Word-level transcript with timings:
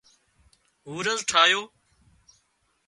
هورز 0.87 1.19
ٺاهيو 1.29 1.61